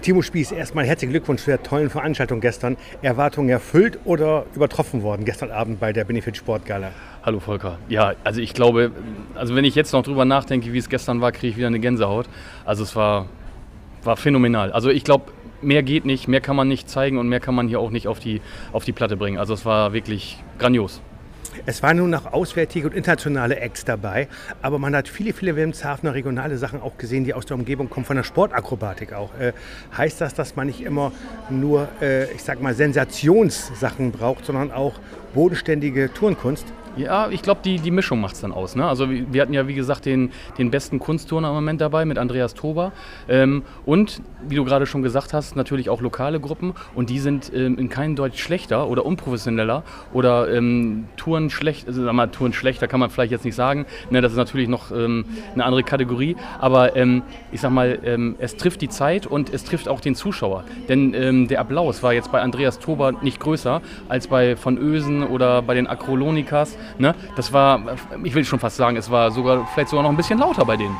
[0.00, 2.76] Timo Spieß, erstmal herzlichen Glückwunsch zu der tollen Veranstaltung gestern.
[3.02, 6.92] Erwartungen erfüllt oder übertroffen worden gestern Abend bei der Benefit Sportgala?
[7.24, 7.78] Hallo Volker.
[7.88, 8.92] Ja, also ich glaube,
[9.34, 11.80] also wenn ich jetzt noch drüber nachdenke, wie es gestern war, kriege ich wieder eine
[11.80, 12.28] Gänsehaut.
[12.64, 13.26] Also es war,
[14.04, 14.70] war phänomenal.
[14.70, 15.32] Also ich glaube,
[15.62, 18.06] mehr geht nicht, mehr kann man nicht zeigen und mehr kann man hier auch nicht
[18.06, 18.40] auf die,
[18.72, 19.36] auf die Platte bringen.
[19.36, 21.00] Also es war wirklich grandios.
[21.66, 24.28] Es waren nun noch auswärtige und internationale Acts dabei,
[24.62, 28.06] aber man hat viele, viele Wilhelmshavener regionale Sachen auch gesehen, die aus der Umgebung kommen,
[28.06, 29.34] von der Sportakrobatik auch.
[29.38, 29.52] Äh,
[29.96, 31.12] heißt das, dass man nicht immer
[31.50, 34.94] nur, äh, ich sag mal, Sensationssachen braucht, sondern auch
[35.34, 36.66] bodenständige Turnkunst?
[36.98, 38.74] Ja, ich glaube, die, die Mischung macht es dann aus.
[38.74, 38.84] Ne?
[38.84, 42.54] Also wir hatten ja, wie gesagt, den, den besten Kunstturner im Moment dabei mit Andreas
[42.54, 42.90] Tober.
[43.28, 46.74] Ähm, und, wie du gerade schon gesagt hast, natürlich auch lokale Gruppen.
[46.96, 52.04] Und die sind ähm, in keinem Deutsch schlechter oder unprofessioneller oder ähm, Touren schlecht, also
[52.04, 53.86] sag mal, Touren schlechter kann man vielleicht jetzt nicht sagen.
[54.10, 56.34] Ne, das ist natürlich noch ähm, eine andere Kategorie.
[56.58, 57.22] Aber ähm,
[57.52, 60.64] ich sag mal, ähm, es trifft die Zeit und es trifft auch den Zuschauer.
[60.88, 65.22] Denn ähm, der Applaus war jetzt bei Andreas Tober nicht größer als bei von Ösen
[65.22, 66.76] oder bei den Akrolonikas.
[66.98, 67.14] Ne?
[67.36, 70.38] Das war, ich will schon fast sagen, es war sogar vielleicht sogar noch ein bisschen
[70.38, 70.96] lauter bei denen.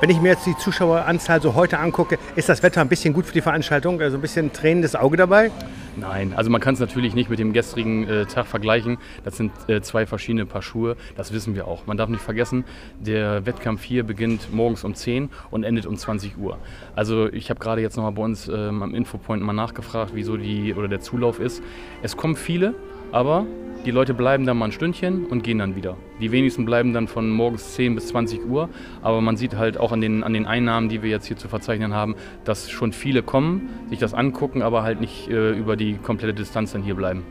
[0.00, 3.26] Wenn ich mir jetzt die Zuschaueranzahl so heute angucke, ist das Wetter ein bisschen gut
[3.26, 4.00] für die Veranstaltung?
[4.00, 5.50] Also ein bisschen tränendes Auge dabei?
[5.96, 8.96] Nein, also man kann es natürlich nicht mit dem gestrigen äh, Tag vergleichen.
[9.24, 11.86] Das sind äh, zwei verschiedene Paar Schuhe, das wissen wir auch.
[11.86, 12.64] Man darf nicht vergessen,
[12.98, 16.56] der Wettkampf hier beginnt morgens um 10 und endet um 20 Uhr.
[16.96, 20.72] Also ich habe gerade jetzt nochmal bei uns ähm, am Infopoint mal nachgefragt, wieso die
[20.72, 21.62] oder der Zulauf ist.
[22.02, 22.74] Es kommen viele,
[23.12, 23.46] aber
[23.86, 25.96] die Leute bleiben dann mal ein Stündchen und gehen dann wieder.
[26.20, 28.68] Die wenigsten bleiben dann von morgens 10 bis 20 Uhr,
[29.00, 31.48] aber man sieht halt auch an den, an den Einnahmen, die wir jetzt hier zu
[31.48, 35.94] verzeichnen haben, dass schon viele kommen, sich das angucken, aber halt nicht äh, über die
[35.94, 37.24] komplette Distanz dann hier bleiben.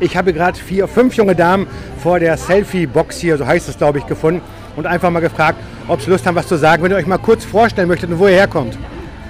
[0.00, 1.66] Ich habe gerade vier, fünf junge Damen
[2.00, 4.42] vor der Selfie-Box hier, so heißt es glaube ich, gefunden
[4.76, 6.82] und einfach mal gefragt, ob Sie Lust haben, was zu sagen.
[6.84, 8.78] Wenn ihr euch mal kurz vorstellen möchtet und wo ihr herkommt.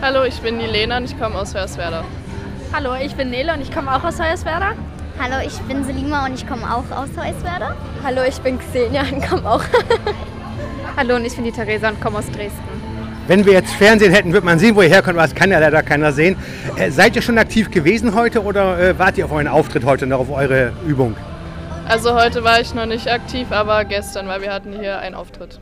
[0.02, 2.04] Hallo, ich bin die Lena und ich komme aus Hörswerda.
[2.70, 4.72] Hallo, ich bin Nele und ich komme auch aus Hoyerswerda.
[5.18, 7.74] Hallo, ich bin Selima und ich komme auch aus Hoyerswerda.
[8.04, 9.64] Hallo, ich bin Xenia und komme auch.
[10.96, 12.77] Hallo, und ich bin die Theresa und komme aus Dresden.
[13.28, 15.58] Wenn wir jetzt Fernsehen hätten, würde man sehen, wo ihr herkommt, aber das kann ja
[15.58, 16.34] leider keiner sehen.
[16.76, 20.06] Äh, seid ihr schon aktiv gewesen heute oder äh, wart ihr auf euren Auftritt heute
[20.06, 21.14] und auf eure Übung?
[21.86, 25.60] Also heute war ich noch nicht aktiv, aber gestern, weil wir hatten hier einen Auftritt.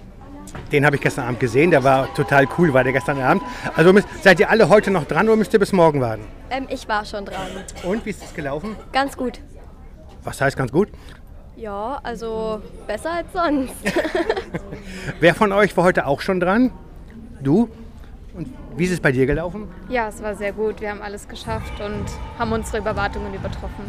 [0.70, 3.42] Den habe ich gestern Abend gesehen, der war total cool, war der gestern Abend.
[3.74, 6.22] Also müsst, seid ihr alle heute noch dran oder müsst ihr bis morgen warten?
[6.50, 7.48] Ähm, ich war schon dran.
[7.82, 8.76] Und wie ist es gelaufen?
[8.92, 9.40] Ganz gut.
[10.22, 10.88] Was heißt ganz gut?
[11.56, 13.74] Ja, also besser als sonst.
[15.20, 16.70] Wer von euch war heute auch schon dran?
[17.46, 17.68] Du?
[18.34, 19.68] Und wie ist es bei dir gelaufen?
[19.88, 20.80] Ja, es war sehr gut.
[20.80, 22.04] Wir haben alles geschafft und
[22.40, 23.84] haben unsere Überwartungen übertroffen.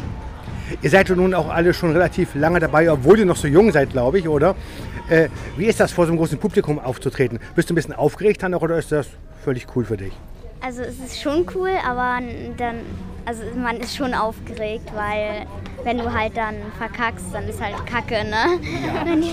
[0.80, 3.72] Ihr seid ja nun auch alle schon relativ lange dabei, obwohl ihr noch so jung
[3.72, 4.54] seid, glaube ich, oder?
[5.08, 7.40] Äh, wie ist das, vor so einem großen Publikum aufzutreten?
[7.56, 9.08] Bist du ein bisschen aufgeregt dann oder ist das
[9.42, 10.12] völlig cool für dich?
[10.60, 12.20] Also es ist schon cool, aber
[12.58, 12.76] dann,
[13.24, 15.46] also man ist schon aufgeregt, weil
[15.82, 18.60] wenn du halt dann verkackst, dann ist halt Kacke, ne?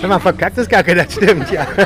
[0.00, 1.64] Wenn man verkackt, ist Kacke, das stimmt, ja.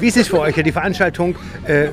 [0.00, 0.54] Wie- ist es für euch?
[0.54, 1.34] Die Veranstaltung
[1.64, 1.88] äh,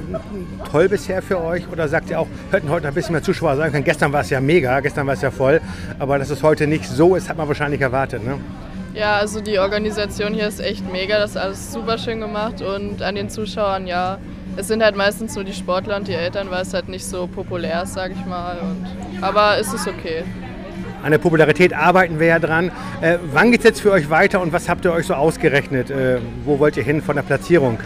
[0.71, 1.67] toll bisher für euch?
[1.71, 3.83] Oder sagt ihr auch, hätten heute ein bisschen mehr Zuschauer sein können?
[3.83, 5.61] Gestern war es ja mega, gestern war es ja voll.
[5.99, 8.23] Aber dass es heute nicht so ist, hat man wahrscheinlich erwartet.
[8.23, 8.39] Ne?
[8.93, 13.01] Ja, also die Organisation hier ist echt mega, das ist alles super schön gemacht und
[13.01, 14.19] an den Zuschauern, ja,
[14.55, 17.25] es sind halt meistens nur die Sportler und die Eltern, weil es halt nicht so
[17.25, 18.57] populär ist, sag ich mal.
[18.61, 20.23] Und, aber es ist okay.
[21.03, 22.71] An der Popularität arbeiten wir ja dran.
[23.01, 25.91] Äh, wann geht es jetzt für euch weiter und was habt ihr euch so ausgerechnet?
[25.91, 27.77] Äh, wo wollt ihr hin von der Platzierung?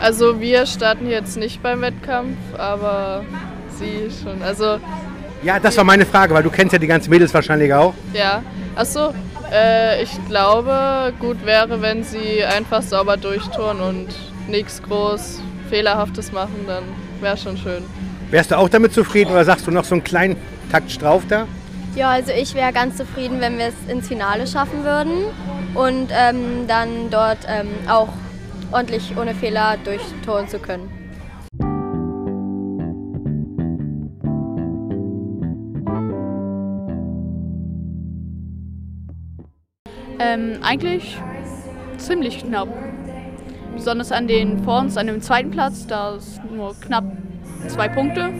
[0.00, 3.24] Also wir starten jetzt nicht beim Wettkampf, aber
[3.78, 4.42] sie schon.
[4.42, 4.78] Also
[5.42, 7.92] Ja, das war meine Frage, weil du kennst ja die ganzen Mädels wahrscheinlich auch.
[8.14, 8.42] ja,
[8.74, 9.12] achso,
[9.52, 14.08] äh, ich glaube, gut wäre, wenn sie einfach sauber durchtouren und
[14.48, 16.84] nichts groß Fehlerhaftes machen, dann
[17.20, 17.82] wäre schon schön.
[18.30, 20.36] Wärst du auch damit zufrieden oder sagst du noch so einen kleinen
[20.70, 21.46] Takt drauf da?
[21.98, 25.24] Ja, also ich wäre ganz zufrieden, wenn wir es ins Finale schaffen würden
[25.74, 28.10] und ähm, dann dort ähm, auch
[28.70, 30.88] ordentlich ohne Fehler durchtouren zu können.
[40.20, 41.18] Ähm, eigentlich
[41.96, 42.68] ziemlich knapp.
[43.74, 47.06] Besonders an den vor uns, an dem zweiten Platz, da ist nur knapp
[47.66, 48.30] zwei Punkte.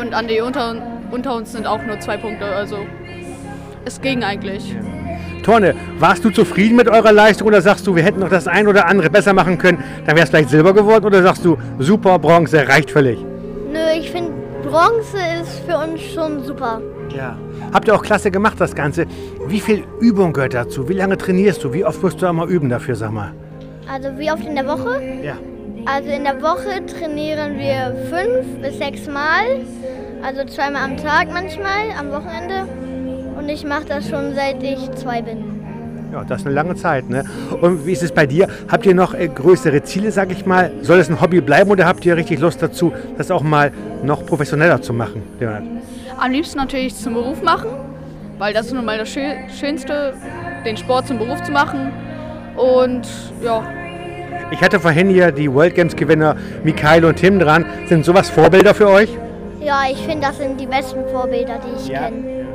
[0.00, 2.46] Und an die unter, unter uns sind auch nur zwei Punkte.
[2.46, 2.78] Also
[3.84, 4.74] es ging eigentlich.
[5.42, 8.68] Torne, warst du zufrieden mit eurer Leistung oder sagst du, wir hätten noch das ein
[8.68, 12.18] oder andere besser machen können, dann wäre es vielleicht Silber geworden oder sagst du, super,
[12.18, 13.18] Bronze, reicht völlig?
[13.72, 14.30] Nö, ich finde
[14.62, 16.80] Bronze ist für uns schon super.
[17.14, 17.36] Ja.
[17.72, 19.06] Habt ihr auch klasse gemacht, das Ganze.
[19.48, 20.88] Wie viel Übung gehört dazu?
[20.88, 21.72] Wie lange trainierst du?
[21.72, 23.32] Wie oft musst du einmal üben dafür, sag mal?
[23.92, 25.02] Also wie oft in der Woche?
[25.22, 25.34] Ja.
[25.84, 29.64] Also in der Woche trainieren wir fünf bis sechs Mal.
[30.22, 32.68] Also zweimal am Tag manchmal, am Wochenende.
[33.36, 35.62] Und ich mache das schon seit ich zwei bin.
[36.12, 37.08] Ja, das ist eine lange Zeit.
[37.08, 37.24] Ne?
[37.60, 38.46] Und wie ist es bei dir?
[38.68, 40.70] Habt ihr noch äh, größere Ziele, sag ich mal?
[40.82, 43.72] Soll es ein Hobby bleiben oder habt ihr richtig Lust dazu, das auch mal
[44.04, 45.22] noch professioneller zu machen?
[45.40, 45.64] Leonhard?
[46.18, 47.70] Am liebsten natürlich zum Beruf machen,
[48.38, 49.22] weil das ist nun mal das Schö
[49.58, 50.12] Schönste,
[50.64, 51.90] den Sport zum Beruf zu machen.
[52.56, 53.08] Und
[53.42, 53.64] ja,
[54.52, 57.64] Ich hatte vorhin hier die World Games Gewinner Mikael und Tim dran.
[57.88, 59.08] Sind sowas Vorbilder für euch?
[59.64, 62.04] Ja, ich finde, das sind die besten Vorbilder, die ich Ja.
[62.06, 62.46] kenne.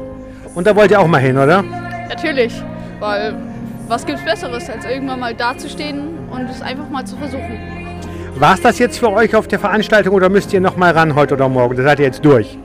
[0.56, 1.64] Und da wollt ihr auch mal hin, oder?
[2.10, 2.54] natürlich,
[3.00, 3.36] weil
[3.88, 7.60] was gibt's Besseres, als irgendwann mal dazustehen und es einfach mal zu versuchen.
[8.36, 11.16] War es das jetzt für euch auf der Veranstaltung oder müsst ihr noch mal ran
[11.16, 11.76] heute oder morgen?
[11.76, 12.58] Da seid ihr jetzt durch.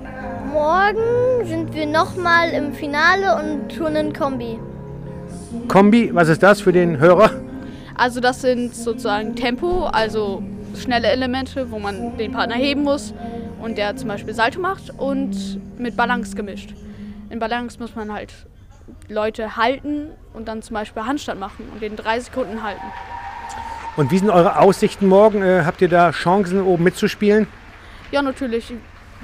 [0.53, 4.59] Morgen sind wir nochmal im Finale und turnen Kombi.
[5.69, 7.31] Kombi, was ist das für den Hörer?
[7.97, 10.43] Also das sind sozusagen Tempo, also
[10.79, 13.13] schnelle Elemente, wo man den Partner heben muss
[13.63, 16.75] und der zum Beispiel Salto macht und mit Balance gemischt.
[17.31, 18.35] In Balance muss man halt
[19.09, 22.85] Leute halten und dann zum Beispiel Handstand machen und den drei Sekunden halten.
[23.97, 25.43] Und wie sind eure Aussichten morgen?
[25.43, 27.47] Äh, habt ihr da Chancen, oben mitzuspielen?
[28.11, 28.73] Ja, natürlich.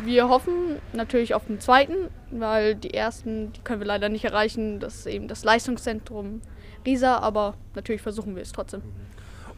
[0.05, 0.53] Wir hoffen
[0.93, 1.95] natürlich auf den zweiten,
[2.31, 4.79] weil die ersten, die können wir leider nicht erreichen.
[4.79, 6.41] Das ist eben das Leistungszentrum
[6.87, 8.83] Riesa, aber natürlich versuchen wir es trotzdem.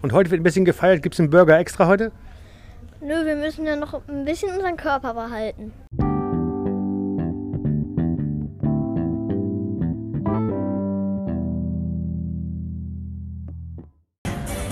[0.01, 1.03] Und heute wird ein bisschen gefeiert.
[1.03, 2.13] Gibt es einen Burger extra heute?
[3.03, 5.73] Nö, wir müssen ja noch ein bisschen unseren Körper behalten.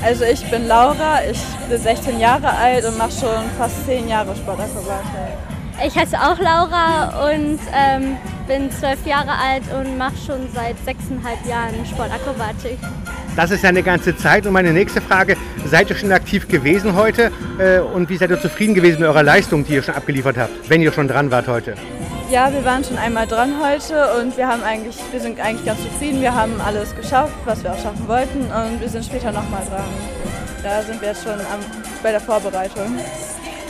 [0.05, 1.41] Also ich bin Laura, ich
[1.71, 5.39] bin 16 Jahre alt und mache schon fast 10 Jahre Sportakrobatik.
[5.87, 11.45] Ich heiße auch Laura und ähm, bin zwölf Jahre alt und mache schon seit sechseinhalb
[11.47, 12.79] Jahren Sportakrobatik.
[13.39, 14.49] Das ist ja eine ganze Zeit.
[14.49, 17.31] Und meine nächste Frage, seid ihr schon aktiv gewesen heute?
[17.61, 20.69] Äh, und wie seid ihr zufrieden gewesen mit eurer Leistung, die ihr schon abgeliefert habt,
[20.69, 21.75] wenn ihr schon dran wart heute?
[22.33, 25.81] Ja, wir waren schon einmal dran heute und wir haben eigentlich, wir sind eigentlich ganz
[25.85, 26.21] zufrieden.
[26.21, 29.85] Wir haben alles geschafft, was wir auch schaffen wollten und wir sind später nochmal dran.
[30.65, 31.61] Da sind wir jetzt schon am,
[32.03, 32.99] bei der Vorbereitung.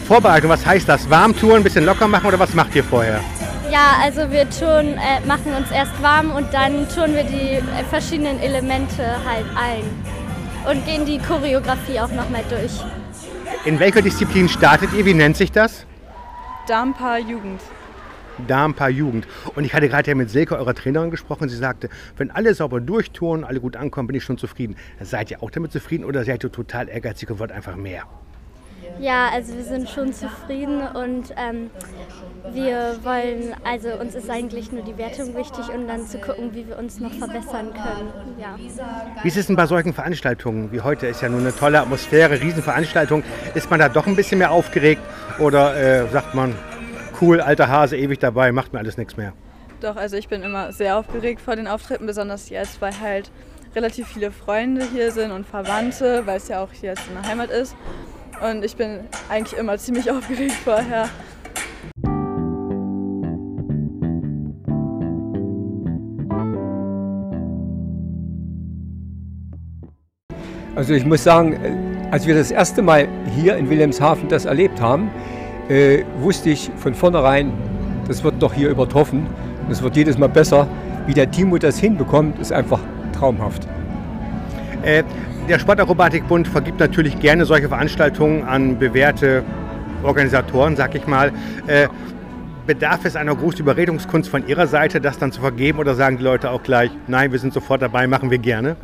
[0.07, 1.11] Vorbereitung, was heißt das?
[1.11, 3.21] Warmtouren, ein bisschen locker machen oder was macht ihr vorher?
[3.71, 7.85] Ja, also wir tun, äh, machen uns erst warm und dann tun wir die äh,
[7.91, 9.85] verschiedenen Elemente halt ein
[10.71, 12.73] und gehen die Choreografie auch nochmal durch.
[13.67, 15.05] In welcher Disziplin startet ihr?
[15.05, 15.85] Wie nennt sich das?
[16.67, 17.61] Darmpaar Jugend.
[18.47, 19.27] Darmpaar Jugend.
[19.55, 21.49] Und ich hatte gerade ja mit Silke, eurer Trainerin, gesprochen.
[21.51, 24.77] Sie sagte, wenn alle sauber durchtouren, alle gut ankommen, bin ich schon zufrieden.
[25.01, 28.05] Seid ihr auch damit zufrieden oder seid ihr total ehrgeizig und wollt einfach mehr?
[29.01, 31.71] Ja, also wir sind schon zufrieden und ähm,
[32.53, 36.67] wir wollen, also uns ist eigentlich nur die Wertung wichtig und dann zu gucken, wie
[36.67, 38.39] wir uns noch verbessern können.
[38.39, 38.57] Ja.
[39.23, 41.07] Wie ist es denn bei solchen Veranstaltungen wie heute?
[41.07, 43.23] Ist ja nur eine tolle Atmosphäre, Riesenveranstaltung.
[43.55, 45.03] Ist man da doch ein bisschen mehr aufgeregt
[45.39, 46.55] oder äh, sagt man,
[47.21, 49.33] cool, alter Hase, ewig dabei, macht mir alles nichts mehr?
[49.81, 53.31] Doch, also ich bin immer sehr aufgeregt vor den Auftritten, besonders jetzt, weil halt
[53.77, 57.31] relativ viele Freunde hier sind und Verwandte, weil es ja auch hier jetzt in der
[57.31, 57.77] Heimat ist.
[58.41, 61.09] Und ich bin eigentlich immer ziemlich aufgeregt vorher.
[70.77, 74.81] Also ich muss sagen, äh, als wir das erste Mal hier in Wilhelmshaven das erlebt
[74.81, 75.11] haben,
[75.69, 77.53] äh, wusste ich von vornherein,
[78.07, 79.27] das wird doch hier übertroffen.
[79.69, 80.69] Das wird jedes Mal besser.
[81.07, 82.81] Wie der Timo das hinbekommt, ist einfach
[83.13, 83.67] traumhaft.
[84.85, 85.03] Äh,
[85.49, 89.43] der Sportakrobatikbund vergibt natürlich gerne solche Veranstaltungen an bewährte
[90.03, 91.33] Organisatoren, sag ich mal.
[91.67, 91.89] Äh,
[92.67, 96.23] bedarf es einer großen Überredungskunst von Ihrer Seite, das dann zu vergeben oder sagen die
[96.23, 98.77] Leute auch gleich, nein, wir sind sofort dabei, machen wir gerne?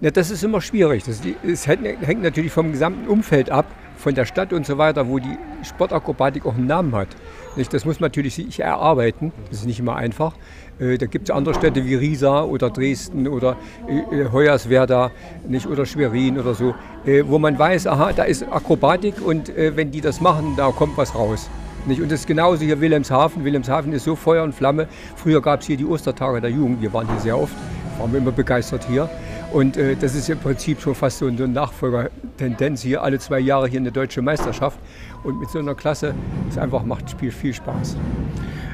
[0.00, 1.02] Ja, das ist immer schwierig.
[1.02, 3.66] Das, es hängt natürlich vom gesamten Umfeld ab,
[3.98, 7.08] von der Stadt und so weiter, wo die Sportakrobatik auch einen Namen hat.
[7.56, 7.74] Nicht?
[7.74, 9.32] Das muss man natürlich sich erarbeiten.
[9.50, 10.34] Das ist nicht immer einfach.
[10.78, 13.56] Äh, da gibt es andere Städte wie Riesa oder Dresden oder
[13.88, 15.10] äh, Hoyerswerda
[15.46, 15.66] nicht?
[15.66, 16.74] oder Schwerin oder so,
[17.04, 20.70] äh, wo man weiß, aha, da ist Akrobatik und äh, wenn die das machen, da
[20.70, 21.50] kommt was raus.
[21.86, 22.00] Nicht?
[22.00, 23.44] Und das ist genauso hier Wilhelmshaven.
[23.44, 24.86] Wilhelmshaven ist so Feuer und Flamme.
[25.16, 26.80] Früher gab es hier die Ostertage der Jugend.
[26.80, 27.54] Wir waren hier sehr oft,
[27.98, 29.08] waren wir immer begeistert hier.
[29.52, 33.02] Und äh, das ist im Prinzip schon fast so eine Nachfolgertendenz hier.
[33.02, 34.78] Alle zwei Jahre hier eine deutsche Meisterschaft.
[35.24, 36.14] Und mit so einer Klasse
[36.48, 37.96] ist einfach macht Spiel viel Spaß.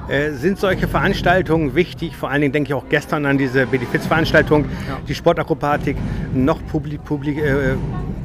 [0.09, 2.14] Äh, sind solche Veranstaltungen wichtig?
[2.16, 4.99] Vor allen Dingen denke ich auch gestern an diese Benefizveranstaltung, ja.
[5.09, 5.97] die Sportakrobatik
[6.35, 7.76] noch publik, publik, äh,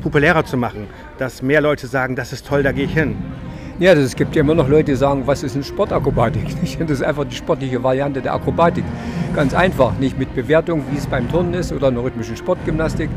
[0.02, 0.88] populärer zu machen.
[1.18, 3.16] Dass mehr Leute sagen, das ist toll, da gehe ich hin.
[3.80, 6.44] Ja, das, es gibt ja immer noch Leute, die sagen, was ist eine Sportakrobatik?
[6.80, 8.84] Das ist einfach die sportliche Variante der Akrobatik.
[9.40, 13.10] Ganz einfach, nicht mit Bewertung, wie es beim Turnen ist oder in der rhythmischen Sportgymnastik.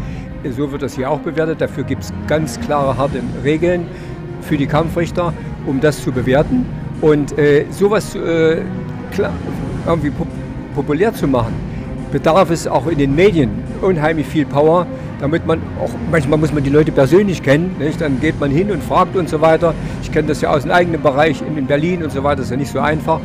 [0.56, 1.60] So wird das hier auch bewertet.
[1.60, 3.88] Dafür gibt es ganz klare, harte Regeln
[4.40, 5.32] für die Kampfrichter,
[5.66, 6.64] um das zu bewerten.
[7.00, 8.58] Und äh, sowas äh,
[9.10, 9.32] klar,
[9.84, 10.28] irgendwie pop
[10.76, 11.54] populär zu machen,
[12.12, 13.50] bedarf es auch in den Medien
[13.80, 14.86] unheimlich viel Power,
[15.18, 18.00] damit man auch, manchmal muss man die Leute persönlich kennen, nicht?
[18.00, 19.74] dann geht man hin und fragt und so weiter.
[20.02, 22.52] Ich kenne das ja aus dem eigenen Bereich in Berlin und so weiter, das ist
[22.52, 23.18] ja nicht so einfach.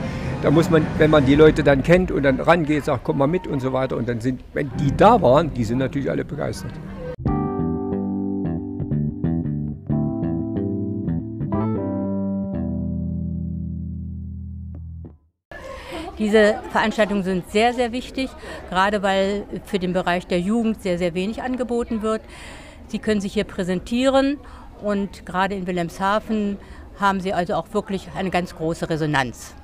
[0.44, 3.28] Da muss man, wenn man die Leute dann kennt und dann rangeht, sagt, komm mal
[3.28, 3.98] mit und so weiter.
[3.98, 6.74] Und dann sind, wenn die da waren, die sind natürlich alle begeistert.
[16.20, 18.30] Diese Veranstaltungen sind sehr, sehr wichtig,
[18.70, 22.22] gerade weil für den Bereich der Jugend sehr, sehr wenig angeboten wird.
[22.88, 24.38] Sie können sich hier präsentieren
[24.84, 26.58] und gerade in Wilhelmshaven
[27.00, 29.56] haben sie also auch wirklich eine ganz große Resonanz.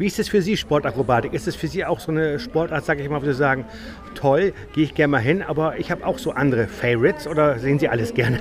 [0.00, 1.34] Wie ist es für Sie, Sportakrobatik?
[1.34, 3.66] Ist es für Sie auch so eine Sportart, sage ich mal, wo Sie sagen,
[4.14, 7.78] toll, gehe ich gerne mal hin, aber ich habe auch so andere Favorites oder sehen
[7.78, 8.38] Sie alles gerne?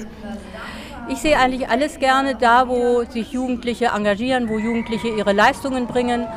[1.10, 6.28] Ich sehe eigentlich alles gerne da, wo sich Jugendliche engagieren, wo Jugendliche ihre Leistungen bringen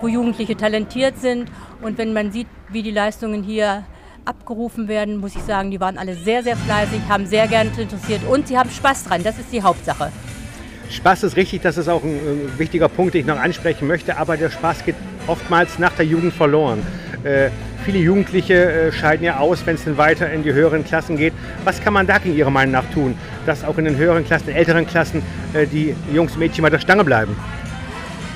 [0.00, 1.50] wo Jugendliche talentiert sind.
[1.82, 3.84] Und wenn man sieht, wie die Leistungen hier
[4.24, 8.22] abgerufen werden, muss ich sagen, die waren alle sehr, sehr fleißig, haben sehr gerne interessiert
[8.26, 9.22] und sie haben Spaß dran.
[9.22, 10.10] Das ist die Hauptsache.
[10.90, 14.16] Spaß ist richtig, das ist auch ein, ein wichtiger Punkt, den ich noch ansprechen möchte,
[14.16, 16.82] aber der Spaß geht oftmals nach der Jugend verloren.
[17.22, 17.50] Äh,
[17.84, 21.32] viele Jugendliche äh, scheiden ja aus, wenn es dann weiter in die höheren Klassen geht.
[21.64, 23.14] Was kann man da gegen Ihrer Meinung nach tun,
[23.46, 26.70] dass auch in den höheren Klassen, in älteren Klassen äh, die Jungs und Mädchen mal
[26.70, 27.36] der Stange bleiben?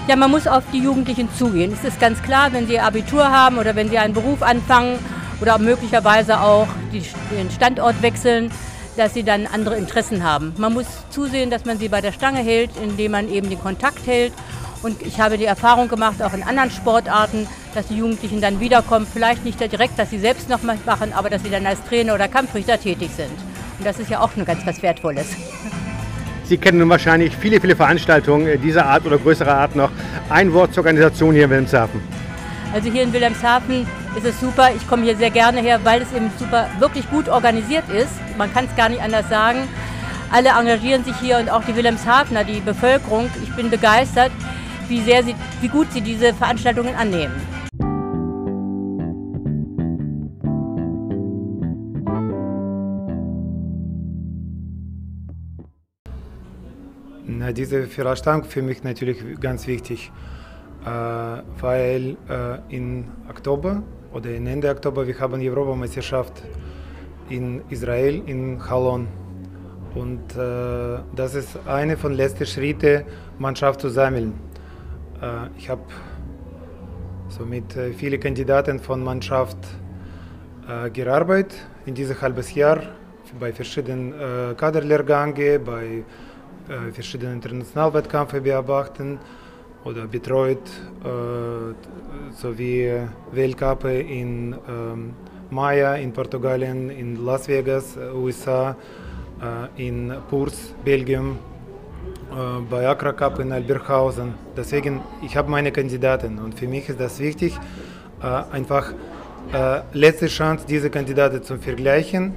[0.06, 1.72] Ja, man muss auf die Jugendlichen zugehen.
[1.72, 4.98] Es ist ganz klar, wenn sie Abitur haben oder wenn sie einen Beruf anfangen
[5.40, 8.50] oder möglicherweise auch den Standort wechseln,
[8.96, 10.54] dass sie dann andere Interessen haben.
[10.58, 14.06] Man muss zusehen, dass man sie bei der Stange hält, indem man eben den Kontakt
[14.06, 14.32] hält.
[14.82, 19.06] Und ich habe die Erfahrung gemacht, auch in anderen Sportarten, dass die Jugendlichen dann wiederkommen.
[19.10, 22.14] Vielleicht nicht direkt, dass sie selbst noch mal machen, aber dass sie dann als Trainer
[22.14, 23.32] oder Kampfrichter tätig sind.
[23.78, 25.26] Und das ist ja auch nur ganz was Wertvolles.
[26.44, 29.90] Sie kennen nun wahrscheinlich viele, viele Veranstaltungen dieser Art oder größerer Art noch.
[30.28, 32.02] Ein Wort zur Organisation hier in Wilhelmshaven.
[32.74, 33.86] Also hier in Wilhelmshaven
[34.16, 34.70] ist es super.
[34.74, 38.12] Ich komme hier sehr gerne her, weil es eben super, wirklich gut organisiert ist.
[38.38, 39.68] Man kann es gar nicht anders sagen.
[40.30, 43.30] Alle engagieren sich hier und auch die Wilhelmshavener, die Bevölkerung.
[43.42, 44.32] Ich bin begeistert,
[44.88, 47.34] wie, sehr sie, wie gut sie diese Veranstaltungen annehmen.
[57.26, 60.10] Na, diese Veranstaltung für mich natürlich ganz wichtig,
[60.84, 63.82] äh, weil äh, im Oktober
[64.14, 66.42] oder Ende Oktober wir haben die Europameisterschaft
[67.28, 69.08] in Israel in Chalon
[69.94, 73.04] und äh, das ist eine von letzten Schritten,
[73.38, 74.34] Mannschaft zu sammeln.
[75.20, 75.82] Äh, ich habe
[77.28, 79.58] so mit äh, vielen Kandidaten von Mannschaft
[80.68, 81.54] äh, gearbeitet
[81.86, 82.82] in diesem halbes Jahr
[83.40, 86.04] bei verschiedenen äh, Kaderlehrgängen, bei
[86.68, 89.18] äh, verschiedene Internationalwettkämpfe beobachten
[89.84, 90.58] oder betreut,
[91.04, 92.90] äh, sowie
[93.32, 95.14] Weltcup in ähm,
[95.50, 98.76] Maya in Portugalien, in Las Vegas, USA,
[99.76, 101.38] äh, in Purs, Belgien,
[102.68, 104.34] bei Accra Cup in Alberghausen.
[104.56, 107.56] Deswegen, ich habe meine Kandidaten und für mich ist das wichtig,
[108.50, 108.92] einfach
[109.92, 112.32] letzte Chance, diese Kandidaten zu vergleichen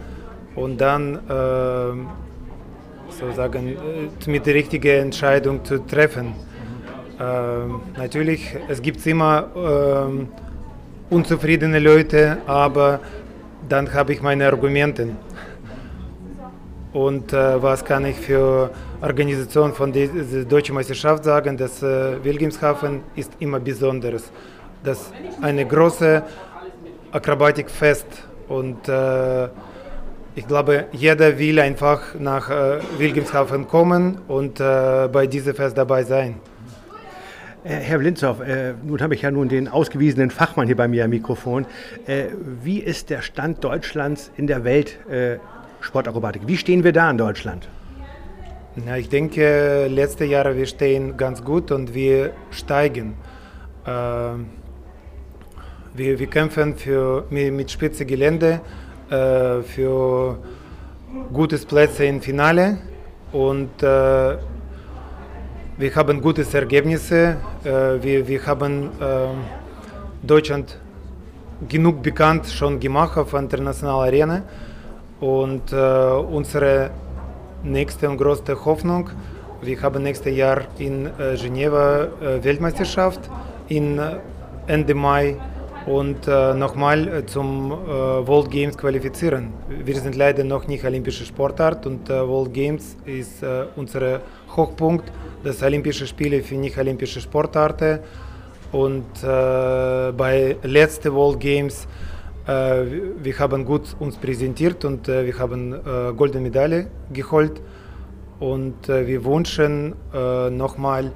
[0.54, 1.20] und dann
[3.10, 6.34] sozusagen äh, mit der richtigen Entscheidung zu treffen.
[7.20, 10.28] Ähm, natürlich, es gibt immer ähm,
[11.10, 13.00] unzufriedene Leute, aber
[13.68, 15.10] dann habe ich meine Argumente.
[16.94, 18.70] Und äh, was kann ich für
[19.02, 21.58] Organisation von dieser deutschen Meisterschaft sagen?
[21.58, 24.32] dass äh, Wilhelmshaven ist immer besonderes.
[24.84, 26.24] Das ist eine große
[27.12, 28.08] Akrobatikfest
[28.48, 29.46] und äh,
[30.36, 36.04] ich glaube, jeder will einfach nach äh, Wilhelmshaven kommen und äh, bei diesem Fest dabei
[36.04, 36.36] sein.
[37.68, 41.04] Äh, Herr Blinzow, äh, nun habe ich ja nun den ausgewiesenen Fachmann hier bei mir
[41.04, 41.66] am Mikrofon.
[42.06, 42.28] Äh,
[42.64, 44.98] wie ist der Stand Deutschlands in der Welt
[45.82, 46.44] Sportakrobatik?
[46.46, 47.68] Wie stehen wir da in Deutschland?
[48.76, 53.16] Na, ich denke, letzte Jahre wir stehen ganz gut und wir steigen.
[53.86, 53.90] Äh,
[55.94, 58.62] wir, wir kämpfen für, mit spitze Gelände
[59.10, 60.38] für
[61.34, 62.78] gute Plätze im Finale
[63.32, 63.82] und
[65.78, 67.38] wir haben gute Ergebnisse.
[67.64, 67.70] Äh,
[68.02, 68.90] wir, wir haben
[70.24, 70.78] Deutschland
[71.68, 74.42] genug bekannt schon gemacht auf internationaler Arena
[75.20, 76.92] und unsere
[77.64, 79.10] nächste und größte Hoffnung
[79.62, 83.22] wir haben nächstes Jahr in äh, Geneva äh, Weltmeisterschaft
[83.70, 84.18] in äh,
[84.68, 85.36] Ende Mai
[85.88, 87.76] und äh, nochmal äh, zum äh,
[88.28, 89.54] World Games qualifizieren.
[89.68, 94.22] Wir sind leider noch nicht olympische Sportart und äh, World Games ist äh, unser
[94.56, 95.12] Hochpunkt.
[95.44, 98.00] Das Olympische Spiele für nicht olympische Sportarten
[98.72, 101.88] und äh, bei letzten World Games
[102.48, 102.86] äh,
[103.22, 107.62] wir haben gut uns präsentiert und äh, wir haben äh, goldene Medaille geholt
[108.40, 111.12] und äh, wir wünschen äh, nochmal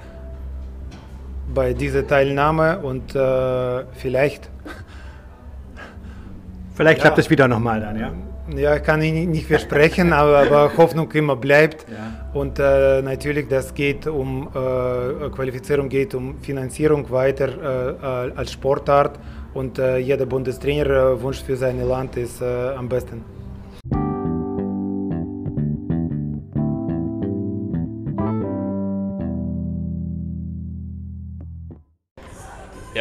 [1.53, 4.49] bei dieser Teilnahme und äh, vielleicht
[6.81, 7.03] Vielleicht Ja.
[7.03, 8.11] klappt es wieder nochmal dann, ja?
[8.57, 11.85] Ja, kann ich nicht versprechen, aber, aber Hoffnung immer bleibt.
[12.33, 18.51] Und äh, natürlich, das geht um äh, Qualifizierung, geht um Finanzierung weiter äh, äh, als
[18.51, 19.19] Sportart.
[19.53, 23.23] Und äh, jeder Bundestrainer äh, wünscht für sein Land ist am besten.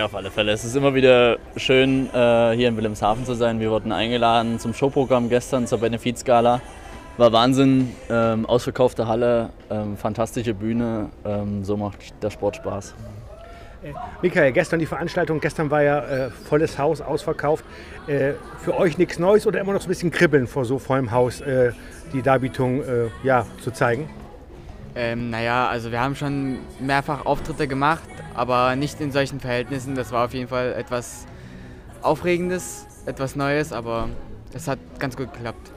[0.00, 0.52] Ja, auf alle Fälle.
[0.52, 3.60] Es ist immer wieder schön, äh, hier in Wilhelmshaven zu sein.
[3.60, 6.62] Wir wurden eingeladen zum Showprogramm gestern zur Benefizgala.
[7.18, 11.10] War Wahnsinn, ähm, ausverkaufte Halle, ähm, fantastische Bühne.
[11.26, 12.94] Ähm, so macht der Sport Spaß.
[14.22, 17.66] Michael, gestern die Veranstaltung, gestern war ja äh, volles Haus ausverkauft.
[18.06, 18.32] Äh,
[18.64, 21.42] für euch nichts Neues oder immer noch so ein bisschen kribbeln vor so vollem Haus,
[21.42, 21.72] äh,
[22.14, 24.08] die Darbietung äh, ja, zu zeigen?
[24.94, 29.94] Ähm, naja, also wir haben schon mehrfach Auftritte gemacht, aber nicht in solchen Verhältnissen.
[29.94, 31.26] Das war auf jeden Fall etwas
[32.02, 34.08] Aufregendes, etwas Neues, aber
[34.54, 35.70] es hat ganz gut geklappt.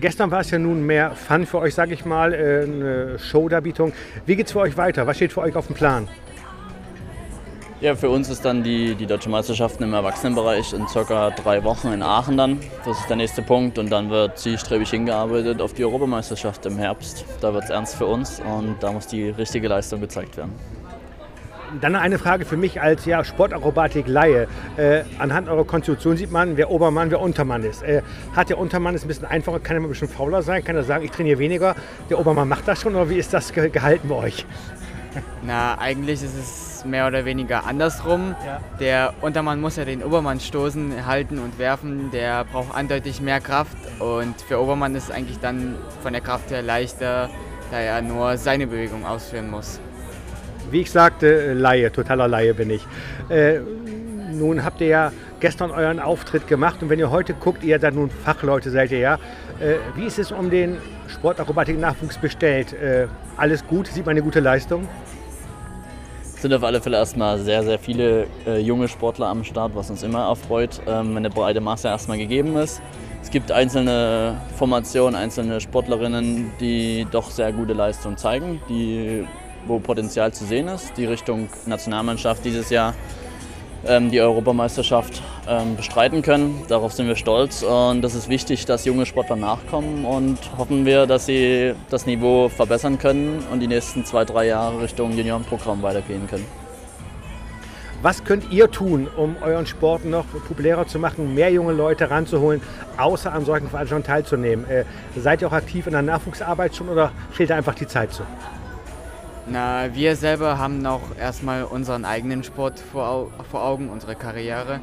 [0.00, 3.92] Gestern war es ja nun mehr Fun für euch, sage ich mal, äh, eine Showdarbietung.
[4.26, 5.06] Wie geht's für euch weiter?
[5.06, 6.08] Was steht für euch auf dem Plan?
[7.80, 11.92] Ja, für uns ist dann die, die Deutsche Meisterschaften im Erwachsenenbereich in circa drei Wochen
[11.92, 12.58] in Aachen dann.
[12.84, 17.24] Das ist der nächste Punkt und dann wird zielstrebig hingearbeitet auf die Europameisterschaft im Herbst.
[17.40, 20.52] Da wird es ernst für uns und da muss die richtige Leistung gezeigt werden.
[21.80, 24.48] Dann eine Frage für mich als ja, Sportakrobatik-Laie.
[24.76, 27.82] Äh, anhand eurer Konstitution sieht man, wer Obermann, wer Untermann ist.
[27.82, 28.02] Äh,
[28.34, 30.84] hat der Untermann es ein bisschen einfacher, kann er ein bisschen fauler sein, kann er
[30.84, 31.74] sagen, ich trainiere weniger,
[32.08, 34.46] der Obermann macht das schon oder wie ist das ge gehalten bei euch?
[35.42, 38.34] Na, eigentlich ist es mehr oder weniger andersrum.
[38.80, 42.10] Der Untermann muss ja den Obermann stoßen, halten und werfen.
[42.12, 46.50] Der braucht eindeutig mehr Kraft und für Obermann ist es eigentlich dann von der Kraft
[46.50, 47.30] her leichter,
[47.70, 49.80] da er nur seine Bewegung ausführen muss.
[50.70, 52.86] Wie ich sagte, äh, Laie, totaler Laie bin ich.
[53.28, 53.60] Äh,
[54.32, 57.90] nun habt ihr ja gestern euren Auftritt gemacht und wenn ihr heute guckt, ihr da
[57.90, 59.14] nun Fachleute seid ihr ja,
[59.60, 60.76] äh, wie ist es um den
[61.08, 62.72] Sportakrobatik-Nachwuchs bestellt?
[62.72, 63.86] Äh, alles gut?
[63.86, 64.86] Sieht man eine gute Leistung?
[66.22, 69.90] Es sind auf alle Fälle erstmal sehr, sehr viele äh, junge Sportler am Start, was
[69.90, 72.80] uns immer erfreut, ähm, wenn eine breite Masse erstmal gegeben ist.
[73.22, 79.26] Es gibt einzelne Formationen, einzelne Sportlerinnen, die doch sehr gute Leistung zeigen, die,
[79.66, 80.96] wo Potenzial zu sehen ist.
[80.96, 82.94] Die Richtung Nationalmannschaft dieses Jahr
[83.86, 86.62] ähm, die Europameisterschaft ähm, bestreiten können.
[86.68, 91.06] Darauf sind wir stolz und es ist wichtig, dass junge Sportler nachkommen und hoffen wir,
[91.06, 96.26] dass sie das Niveau verbessern können und die nächsten zwei, drei Jahre Richtung Juniorenprogramm weitergehen
[96.28, 96.46] können.
[98.00, 102.60] Was könnt ihr tun, um euren Sport noch populärer zu machen, mehr junge Leute ranzuholen,
[102.96, 104.70] außer an solchen Veranstaltungen teilzunehmen?
[104.70, 104.84] Äh,
[105.16, 108.22] seid ihr auch aktiv in der Nachwuchsarbeit schon oder fehlt da einfach die Zeit zu?
[109.50, 114.80] Na, wir selber haben noch erstmal unseren eigenen Sport vor, vor Augen, unsere Karriere.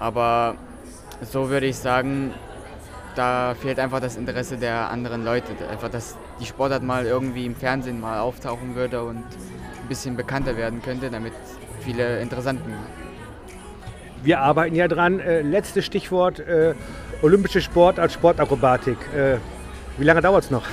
[0.00, 0.56] Aber
[1.22, 2.32] so würde ich sagen,
[3.14, 5.52] da fehlt einfach das Interesse der anderen Leute.
[5.70, 10.56] Einfach, dass die Sportart mal irgendwie im Fernsehen mal auftauchen würde und ein bisschen bekannter
[10.56, 11.32] werden könnte, damit
[11.80, 12.72] viele Interessanten.
[14.24, 15.20] Wir arbeiten ja dran.
[15.20, 16.74] Äh, letztes Stichwort, äh,
[17.22, 18.98] olympische Sport als Sportakrobatik.
[19.14, 19.36] Äh,
[19.98, 20.64] wie lange dauert es noch?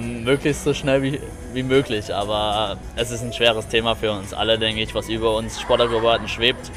[0.00, 1.20] Ähm, möglichst so schnell wie,
[1.52, 5.36] wie möglich, aber es ist ein schweres Thema für uns alle, denke ich, was über
[5.36, 6.70] uns Sportakrobaten schwebt.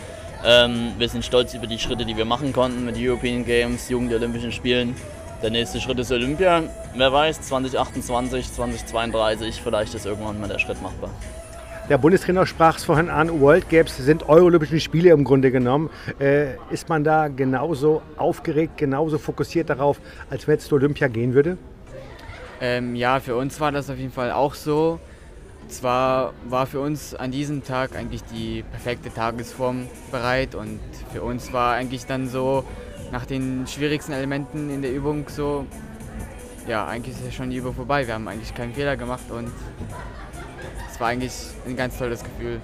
[0.45, 4.13] Ähm, wir sind stolz über die Schritte, die wir machen konnten mit European Games, Jugend
[4.13, 4.95] Olympischen Spielen.
[5.41, 6.63] Der nächste Schritt ist Olympia.
[6.95, 11.09] Wer weiß, 2028, 2032, vielleicht ist irgendwann mal der Schritt machbar.
[11.89, 15.89] Der Bundestrainer sprach es vorhin an, World Games sind Euro-Olympischen Spiele im Grunde genommen.
[16.17, 21.33] Äh, ist man da genauso aufgeregt, genauso fokussiert darauf, als wenn es zu Olympia gehen
[21.33, 21.57] würde?
[22.63, 24.97] Ähm, ja, für uns war das auf jeden Fall auch so.
[25.67, 30.79] Zwar war für uns an diesem Tag eigentlich die perfekte Tagesform bereit und
[31.11, 32.63] für uns war eigentlich dann so
[33.11, 35.65] nach den schwierigsten Elementen in der Übung so,
[36.65, 38.07] ja, eigentlich ist ja schon die Übung vorbei.
[38.07, 39.51] Wir haben eigentlich keinen Fehler gemacht und
[40.89, 41.33] es war eigentlich
[41.67, 42.61] ein ganz tolles Gefühl.